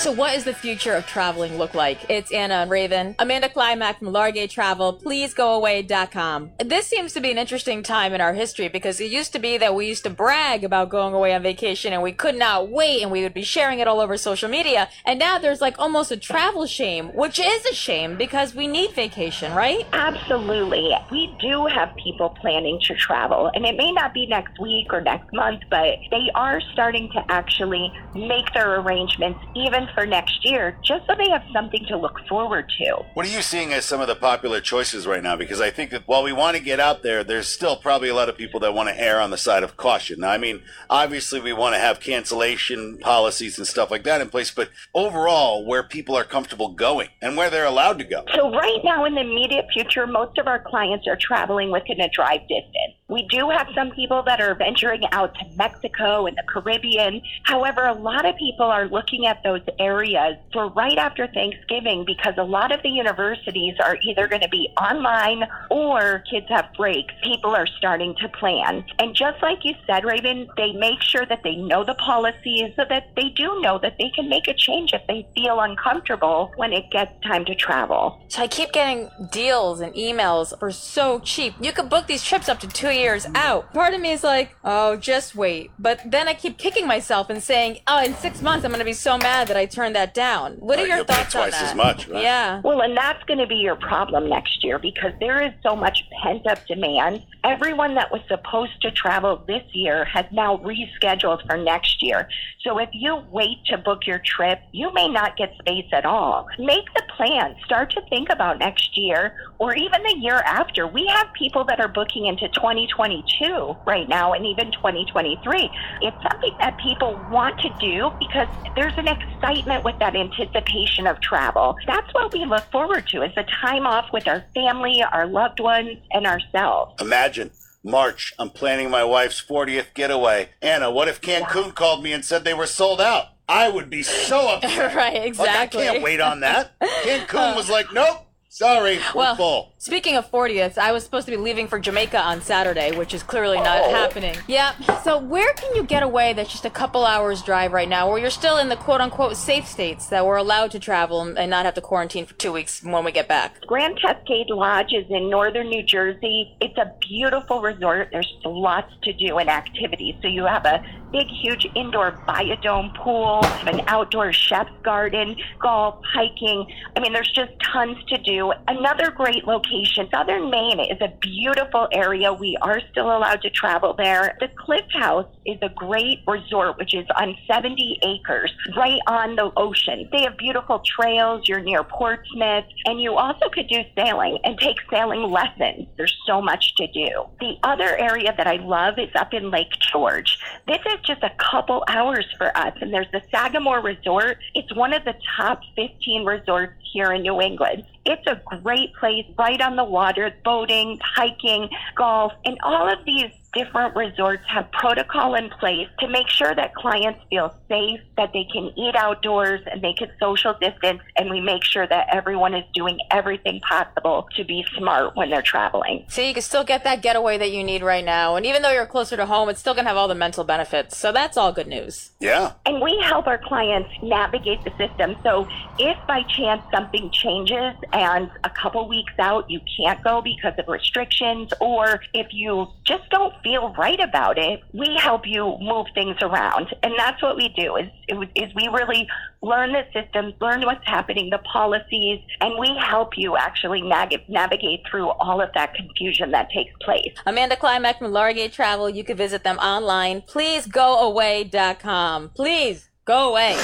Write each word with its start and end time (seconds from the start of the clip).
So, 0.00 0.12
what 0.12 0.34
is 0.34 0.44
the 0.44 0.54
future 0.54 0.94
of 0.94 1.06
traveling 1.06 1.58
look 1.58 1.74
like? 1.74 2.08
It's 2.08 2.32
Anna 2.32 2.54
and 2.54 2.70
Raven. 2.70 3.14
Amanda 3.18 3.50
Klimack 3.50 3.98
from 3.98 4.08
Largay 4.08 4.48
Travel. 4.48 4.94
Please 4.94 5.34
go 5.34 5.52
away.com. 5.52 6.52
This 6.58 6.86
seems 6.86 7.12
to 7.12 7.20
be 7.20 7.30
an 7.30 7.36
interesting 7.36 7.82
time 7.82 8.14
in 8.14 8.20
our 8.22 8.32
history 8.32 8.68
because 8.68 8.98
it 8.98 9.10
used 9.10 9.34
to 9.34 9.38
be 9.38 9.58
that 9.58 9.74
we 9.74 9.86
used 9.86 10.04
to 10.04 10.08
brag 10.08 10.64
about 10.64 10.88
going 10.88 11.12
away 11.12 11.34
on 11.34 11.42
vacation 11.42 11.92
and 11.92 12.02
we 12.02 12.12
could 12.12 12.34
not 12.34 12.70
wait 12.70 13.02
and 13.02 13.10
we 13.10 13.22
would 13.22 13.34
be 13.34 13.42
sharing 13.42 13.78
it 13.78 13.86
all 13.86 14.00
over 14.00 14.16
social 14.16 14.48
media. 14.48 14.88
And 15.04 15.18
now 15.18 15.38
there's 15.38 15.60
like 15.60 15.78
almost 15.78 16.10
a 16.10 16.16
travel 16.16 16.64
shame, 16.64 17.08
which 17.14 17.38
is 17.38 17.66
a 17.66 17.74
shame 17.74 18.16
because 18.16 18.54
we 18.54 18.68
need 18.68 18.92
vacation, 18.92 19.52
right? 19.52 19.86
Absolutely. 19.92 20.96
We 21.10 21.36
do 21.42 21.66
have 21.66 21.94
people 22.02 22.30
planning 22.40 22.80
to 22.84 22.94
travel, 22.94 23.50
and 23.54 23.66
it 23.66 23.76
may 23.76 23.92
not 23.92 24.14
be 24.14 24.24
next 24.24 24.58
week 24.58 24.94
or 24.94 25.02
next 25.02 25.30
month, 25.34 25.60
but 25.68 25.98
they 26.10 26.30
are 26.34 26.58
starting 26.72 27.10
to 27.12 27.22
actually 27.30 27.92
make 28.14 28.50
their 28.54 28.80
arrangements 28.80 29.40
even 29.54 29.88
for 29.94 30.06
next 30.06 30.44
year, 30.44 30.76
just 30.82 31.06
so 31.06 31.14
they 31.16 31.30
have 31.30 31.44
something 31.52 31.84
to 31.86 31.96
look 31.96 32.16
forward 32.28 32.70
to. 32.78 33.04
What 33.14 33.26
are 33.26 33.30
you 33.30 33.42
seeing 33.42 33.72
as 33.72 33.84
some 33.84 34.00
of 34.00 34.08
the 34.08 34.16
popular 34.16 34.60
choices 34.60 35.06
right 35.06 35.22
now? 35.22 35.36
Because 35.36 35.60
I 35.60 35.70
think 35.70 35.90
that 35.90 36.06
while 36.06 36.22
we 36.22 36.32
want 36.32 36.56
to 36.56 36.62
get 36.62 36.80
out 36.80 37.02
there, 37.02 37.24
there's 37.24 37.48
still 37.48 37.76
probably 37.76 38.08
a 38.08 38.14
lot 38.14 38.28
of 38.28 38.36
people 38.36 38.60
that 38.60 38.74
want 38.74 38.88
to 38.88 39.00
err 39.00 39.20
on 39.20 39.30
the 39.30 39.38
side 39.38 39.62
of 39.62 39.76
caution. 39.76 40.20
Now, 40.20 40.30
I 40.30 40.38
mean, 40.38 40.62
obviously 40.88 41.40
we 41.40 41.52
want 41.52 41.74
to 41.74 41.78
have 41.78 42.00
cancellation 42.00 42.98
policies 42.98 43.58
and 43.58 43.66
stuff 43.66 43.90
like 43.90 44.04
that 44.04 44.20
in 44.20 44.28
place, 44.28 44.50
but 44.50 44.70
overall, 44.94 45.66
where 45.66 45.82
people 45.82 46.16
are 46.16 46.24
comfortable 46.24 46.68
going 46.68 47.08
and 47.22 47.36
where 47.36 47.50
they're 47.50 47.64
allowed 47.64 47.98
to 47.98 48.04
go. 48.04 48.24
So, 48.34 48.52
right 48.52 48.80
now 48.84 49.04
in 49.04 49.14
the 49.14 49.22
immediate 49.22 49.66
future, 49.72 50.06
most 50.06 50.38
of 50.38 50.46
our 50.46 50.58
clients 50.58 51.06
are 51.06 51.18
traveling 51.20 51.70
within 51.70 52.00
a 52.00 52.08
drive 52.08 52.42
distance. 52.42 52.99
We 53.10 53.26
do 53.26 53.50
have 53.50 53.66
some 53.74 53.90
people 53.90 54.22
that 54.22 54.40
are 54.40 54.54
venturing 54.54 55.02
out 55.10 55.34
to 55.34 55.44
Mexico 55.56 56.26
and 56.26 56.36
the 56.36 56.44
Caribbean. 56.46 57.20
However, 57.42 57.86
a 57.86 57.92
lot 57.92 58.24
of 58.24 58.36
people 58.36 58.66
are 58.66 58.86
looking 58.86 59.26
at 59.26 59.42
those 59.42 59.62
areas 59.80 60.36
for 60.52 60.68
right 60.68 60.96
after 60.96 61.26
Thanksgiving 61.26 62.04
because 62.06 62.34
a 62.38 62.44
lot 62.44 62.70
of 62.70 62.80
the 62.84 62.88
universities 62.88 63.74
are 63.82 63.96
either 64.04 64.28
going 64.28 64.42
to 64.42 64.48
be 64.48 64.68
online 64.80 65.42
or 65.72 66.22
kids 66.30 66.46
have 66.50 66.68
breaks. 66.76 67.12
People 67.24 67.50
are 67.50 67.66
starting 67.66 68.14
to 68.20 68.28
plan. 68.28 68.84
And 69.00 69.12
just 69.16 69.42
like 69.42 69.64
you 69.64 69.74
said, 69.88 70.04
Raven, 70.04 70.48
they 70.56 70.72
make 70.74 71.02
sure 71.02 71.26
that 71.26 71.42
they 71.42 71.56
know 71.56 71.82
the 71.82 71.94
policies 71.94 72.72
so 72.76 72.84
that 72.88 73.08
they 73.16 73.30
do 73.30 73.60
know 73.60 73.80
that 73.82 73.96
they 73.98 74.10
can 74.10 74.28
make 74.28 74.46
a 74.46 74.54
change 74.54 74.92
if 74.92 75.04
they 75.08 75.26
feel 75.34 75.58
uncomfortable 75.58 76.52
when 76.54 76.72
it 76.72 76.88
gets 76.92 77.10
time 77.26 77.44
to 77.46 77.56
travel. 77.56 78.22
So 78.28 78.42
I 78.42 78.46
keep 78.46 78.70
getting 78.70 79.10
deals 79.32 79.80
and 79.80 79.92
emails 79.94 80.56
for 80.60 80.70
so 80.70 81.18
cheap. 81.18 81.54
You 81.60 81.72
could 81.72 81.90
book 81.90 82.06
these 82.06 82.22
trips 82.22 82.48
up 82.48 82.60
to 82.60 82.68
two 82.68 82.90
years 82.90 82.99
out. 83.34 83.72
Part 83.72 83.94
of 83.94 84.00
me 84.00 84.10
is 84.12 84.22
like, 84.22 84.54
oh, 84.64 84.96
just 84.96 85.34
wait. 85.34 85.70
But 85.78 86.00
then 86.10 86.28
I 86.28 86.34
keep 86.34 86.58
kicking 86.58 86.86
myself 86.86 87.30
and 87.30 87.42
saying, 87.42 87.78
oh, 87.86 88.02
in 88.04 88.14
six 88.14 88.42
months 88.42 88.64
I'm 88.64 88.70
going 88.70 88.78
to 88.80 88.84
be 88.84 88.92
so 88.92 89.16
mad 89.18 89.48
that 89.48 89.56
I 89.56 89.66
turned 89.66 89.94
that 89.96 90.12
down. 90.14 90.54
What 90.54 90.78
are 90.78 90.82
Right, 90.82 90.88
your 90.88 90.96
you'll 90.98 91.04
pay 91.06 91.14
thoughts 91.14 91.34
on 91.34 91.42
twice 91.42 91.60
that? 91.60 91.70
as 91.70 91.74
much, 91.76 92.08
right? 92.08 92.22
Yeah. 92.22 92.60
Well, 92.62 92.80
and 92.82 92.96
that's 92.96 93.22
going 93.24 93.38
to 93.38 93.46
be 93.46 93.56
your 93.56 93.76
problem 93.76 94.28
next 94.28 94.62
year 94.64 94.78
because 94.78 95.12
there 95.20 95.40
is 95.42 95.52
so 95.62 95.74
much 95.74 96.02
pent 96.22 96.46
up 96.46 96.66
demand. 96.66 97.22
Everyone 97.44 97.94
that 97.94 98.10
was 98.12 98.20
supposed 98.28 98.80
to 98.82 98.90
travel 98.90 99.42
this 99.46 99.64
year 99.72 100.04
has 100.04 100.26
now 100.30 100.58
rescheduled 100.58 101.46
for 101.46 101.56
next 101.56 102.02
year. 102.02 102.28
So 102.62 102.78
if 102.78 102.90
you 102.92 103.22
wait 103.30 103.64
to 103.66 103.78
book 103.78 104.06
your 104.06 104.18
trip, 104.18 104.60
you 104.72 104.92
may 104.92 105.08
not 105.08 105.36
get 105.36 105.54
space 105.58 105.86
at 105.92 106.04
all. 106.04 106.46
Make 106.58 106.84
the 106.94 107.02
plan. 107.16 107.56
Start 107.64 107.90
to 107.92 108.02
think 108.10 108.28
about 108.30 108.58
next 108.58 108.96
year 108.98 109.34
or 109.58 109.74
even 109.74 110.02
the 110.02 110.16
year 110.18 110.36
after. 110.44 110.86
We 110.86 111.06
have 111.06 111.28
people 111.32 111.64
that 111.64 111.80
are 111.80 111.88
booking 111.88 112.26
into 112.26 112.48
2022 112.90 113.76
right 113.86 114.08
now 114.08 114.32
and 114.32 114.44
even 114.46 114.70
2023. 114.72 115.70
It's 116.02 116.16
something 116.30 116.54
that 116.58 116.78
people 116.78 117.20
want 117.30 117.58
to 117.60 117.70
do 117.80 118.10
because 118.18 118.48
there's 118.74 118.96
an 118.96 119.08
excitement 119.08 119.84
with 119.84 119.98
that 119.98 120.14
anticipation 120.14 121.06
of 121.06 121.20
travel. 121.20 121.76
That's 121.86 122.12
what 122.12 122.32
we 122.32 122.44
look 122.44 122.64
forward 122.70 123.06
to 123.08 123.22
is 123.22 123.34
the 123.34 123.44
time 123.62 123.86
off 123.86 124.12
with 124.12 124.26
our 124.28 124.44
family, 124.54 125.02
our 125.02 125.26
loved 125.26 125.60
ones, 125.60 125.98
and 126.12 126.26
ourselves. 126.26 127.00
Imagine 127.00 127.50
March, 127.82 128.34
I'm 128.38 128.50
planning 128.50 128.90
my 128.90 129.04
wife's 129.04 129.40
40th 129.42 129.94
getaway. 129.94 130.50
Anna, 130.60 130.90
what 130.90 131.08
if 131.08 131.20
Cancun 131.20 131.74
called 131.74 132.02
me 132.02 132.12
and 132.12 132.24
said 132.24 132.44
they 132.44 132.54
were 132.54 132.66
sold 132.66 133.00
out? 133.00 133.26
I 133.48 133.68
would 133.68 133.90
be 133.90 134.02
so 134.02 134.48
upset. 134.48 134.94
right, 134.94 135.24
exactly. 135.24 135.80
Like, 135.80 135.88
I 135.88 135.92
can't 135.92 136.02
wait 136.04 136.20
on 136.20 136.40
that. 136.40 136.78
Cancun 136.82 137.56
was 137.56 137.70
like, 137.70 137.92
nope, 137.92 138.26
sorry, 138.48 138.98
we're 139.14 139.20
Well, 139.20 139.36
full. 139.36 139.69
Speaking 139.80 140.14
of 140.14 140.30
40th, 140.30 140.76
I 140.76 140.92
was 140.92 141.04
supposed 141.04 141.24
to 141.24 141.30
be 141.30 141.38
leaving 141.38 141.66
for 141.66 141.78
Jamaica 141.78 142.20
on 142.20 142.42
Saturday, 142.42 142.94
which 142.94 143.14
is 143.14 143.22
clearly 143.22 143.56
not 143.56 143.80
Oh. 143.82 143.90
happening. 143.90 144.36
Yeah. 144.46 144.72
So 145.02 145.16
where 145.16 145.54
can 145.54 145.74
you 145.74 145.82
get 145.84 146.02
away 146.02 146.34
that's 146.34 146.50
just 146.50 146.66
a 146.66 146.70
couple 146.70 147.06
hours 147.06 147.40
drive 147.42 147.72
right 147.72 147.88
now, 147.88 148.06
where 148.10 148.18
you're 148.18 148.28
still 148.28 148.58
in 148.58 148.68
the 148.68 148.76
quote 148.76 149.00
unquote 149.00 149.38
safe 149.38 149.66
states 149.66 150.08
that 150.08 150.26
we're 150.26 150.36
allowed 150.36 150.70
to 150.72 150.78
travel 150.78 151.22
and 151.22 151.50
not 151.50 151.64
have 151.64 151.72
to 151.74 151.80
quarantine 151.80 152.26
for 152.26 152.34
two 152.34 152.52
weeks 152.52 152.82
when 152.84 153.04
we 153.06 153.10
get 153.10 153.26
back? 153.26 153.58
Grand 153.66 153.98
Cascade 153.98 154.50
Lodge 154.50 154.92
is 154.92 155.06
in 155.08 155.30
northern 155.30 155.68
New 155.70 155.82
Jersey. 155.82 156.54
It's 156.60 156.76
a 156.76 156.92
beautiful 157.00 157.62
resort. 157.62 158.10
There's 158.12 158.30
lots 158.44 158.92
to 159.04 159.14
do 159.14 159.38
and 159.38 159.48
activities. 159.48 160.14
So 160.20 160.28
you 160.28 160.44
have 160.44 160.66
a 160.66 160.84
big, 161.10 161.26
huge 161.26 161.66
indoor 161.74 162.12
biodome 162.28 162.94
pool, 162.96 163.40
an 163.66 163.80
outdoor 163.88 164.30
chef's 164.32 164.70
garden, 164.82 165.36
golf, 165.58 165.96
hiking. 166.04 166.66
I 166.94 167.00
mean, 167.00 167.14
there's 167.14 167.32
just 167.32 167.50
tons 167.72 167.96
to 168.08 168.18
do. 168.18 168.52
Another 168.68 169.10
great 169.10 169.44
location, 169.46 169.69
Southern 170.12 170.50
Maine 170.50 170.80
is 170.80 170.98
a 171.00 171.12
beautiful 171.20 171.88
area. 171.92 172.32
We 172.32 172.56
are 172.60 172.80
still 172.90 173.06
allowed 173.16 173.42
to 173.42 173.50
travel 173.50 173.94
there. 173.94 174.36
The 174.40 174.48
Cliff 174.48 174.84
House 174.92 175.26
is 175.50 175.58
a 175.62 175.68
great 175.68 176.20
resort, 176.26 176.78
which 176.78 176.94
is 176.94 177.06
on 177.16 177.36
70 177.46 177.98
acres, 178.02 178.52
right 178.76 179.00
on 179.06 179.36
the 179.36 179.50
ocean. 179.56 180.08
They 180.12 180.22
have 180.22 180.36
beautiful 180.36 180.80
trails. 180.80 181.48
You're 181.48 181.60
near 181.60 181.82
Portsmouth, 181.82 182.64
and 182.86 183.00
you 183.00 183.14
also 183.14 183.48
could 183.48 183.68
do 183.68 183.82
sailing 183.96 184.38
and 184.44 184.58
take 184.58 184.76
sailing 184.90 185.22
lessons. 185.22 185.88
There's 185.96 186.16
so 186.26 186.40
much 186.40 186.74
to 186.76 186.86
do. 186.86 187.26
The 187.40 187.56
other 187.62 187.96
area 187.96 188.34
that 188.36 188.46
I 188.46 188.56
love 188.56 188.98
is 188.98 189.10
up 189.14 189.34
in 189.34 189.50
Lake 189.50 189.72
George. 189.92 190.38
This 190.66 190.80
is 190.86 191.00
just 191.04 191.22
a 191.22 191.32
couple 191.38 191.84
hours 191.88 192.26
for 192.38 192.56
us, 192.56 192.74
and 192.80 192.92
there's 192.92 193.10
the 193.12 193.22
Sagamore 193.30 193.80
Resort. 193.80 194.38
It's 194.54 194.74
one 194.74 194.92
of 194.92 195.04
the 195.04 195.14
top 195.36 195.60
15 195.76 196.24
resorts 196.24 196.74
here 196.92 197.12
in 197.12 197.22
New 197.22 197.40
England. 197.40 197.84
It's 198.04 198.26
a 198.26 198.40
great 198.62 198.94
place 198.94 199.26
right 199.38 199.60
on 199.60 199.76
the 199.76 199.84
water, 199.84 200.34
boating, 200.44 200.98
hiking, 201.02 201.68
golf, 201.94 202.32
and 202.44 202.58
all 202.62 202.88
of 202.88 203.04
these 203.04 203.30
different 203.52 203.96
resorts 203.96 204.42
have 204.46 204.70
protocol 204.72 205.34
in 205.34 205.50
place 205.50 205.88
to 205.98 206.08
make 206.08 206.28
sure 206.28 206.54
that 206.54 206.74
clients 206.74 207.20
feel 207.28 207.54
safe, 207.68 208.00
that 208.16 208.32
they 208.32 208.46
can 208.52 208.72
eat 208.76 208.94
outdoors 208.96 209.60
and 209.70 209.82
they 209.82 209.92
can 209.92 210.08
social 210.20 210.54
distance, 210.60 211.00
and 211.16 211.30
we 211.30 211.40
make 211.40 211.64
sure 211.64 211.86
that 211.86 212.06
everyone 212.12 212.54
is 212.54 212.64
doing 212.74 212.98
everything 213.10 213.60
possible 213.60 214.28
to 214.36 214.44
be 214.44 214.64
smart 214.76 215.16
when 215.16 215.30
they're 215.30 215.42
traveling. 215.42 216.04
So 216.08 216.22
you 216.22 216.32
can 216.32 216.42
still 216.42 216.64
get 216.64 216.84
that 216.84 217.02
getaway 217.02 217.38
that 217.38 217.50
you 217.50 217.64
need 217.64 217.82
right 217.82 218.04
now, 218.04 218.36
and 218.36 218.46
even 218.46 218.62
though 218.62 218.72
you're 218.72 218.86
closer 218.86 219.16
to 219.16 219.26
home, 219.26 219.48
it's 219.48 219.60
still 219.60 219.74
gonna 219.74 219.88
have 219.88 219.96
all 219.96 220.08
the 220.08 220.14
mental 220.14 220.44
benefits. 220.44 220.96
So 220.96 221.12
that's 221.12 221.36
all 221.36 221.52
good 221.52 221.66
news. 221.68 222.10
Yeah. 222.20 222.52
And 222.66 222.80
we 222.80 223.00
help 223.04 223.26
our 223.26 223.38
clients 223.38 223.90
navigate 224.02 224.62
the 224.64 224.70
system. 224.76 225.16
So 225.22 225.48
if 225.78 225.96
by 226.06 226.22
chance 226.24 226.62
something 226.72 227.10
changes 227.10 227.74
and 227.92 228.30
a 228.44 228.50
couple 228.50 228.86
weeks 228.88 229.12
out 229.18 229.50
you 229.50 229.60
can't 229.76 230.02
go 230.04 230.20
because 230.22 230.54
of 230.58 230.68
restrictions, 230.68 231.52
or 231.60 232.00
if 232.14 232.28
you 232.30 232.68
just 232.84 233.08
don't 233.10 233.34
feel 233.42 233.74
right 233.78 234.00
about 234.00 234.38
it, 234.38 234.62
we 234.72 234.96
help 234.98 235.26
you 235.26 235.56
move 235.60 235.86
things 235.94 236.16
around. 236.22 236.74
And 236.82 236.94
that's 236.96 237.22
what 237.22 237.36
we 237.36 237.48
do 237.56 237.76
is, 237.76 237.86
is 238.08 238.54
we 238.54 238.68
really 238.72 239.06
learn 239.42 239.72
the 239.72 239.84
systems, 239.92 240.34
learn 240.40 240.62
what's 240.62 240.86
happening, 240.86 241.30
the 241.30 241.38
policies, 241.38 242.20
and 242.40 242.58
we 242.58 242.76
help 242.78 243.16
you 243.16 243.36
actually 243.36 243.82
nag- 243.82 244.28
navigate 244.28 244.80
through 244.90 245.08
all 245.08 245.40
of 245.40 245.50
that 245.54 245.74
confusion 245.74 246.30
that 246.32 246.50
takes 246.50 246.72
place. 246.82 247.14
Amanda 247.26 247.56
Klimack 247.56 247.98
from 247.98 248.12
Largay 248.12 248.52
Travel. 248.52 248.90
You 248.90 249.04
can 249.04 249.16
visit 249.16 249.44
them 249.44 249.58
online. 249.58 250.22
Please 250.22 250.66
go 250.66 250.98
away.com. 251.00 252.30
Please 252.34 252.90
go 253.04 253.30
away. 253.30 253.54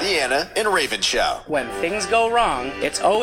The 0.00 0.20
Anna 0.20 0.50
and 0.56 0.68
Raven 0.68 1.00
Show. 1.00 1.40
When 1.46 1.68
things 1.80 2.06
go 2.06 2.30
wrong, 2.30 2.72
it's 2.82 3.00
always 3.00 3.22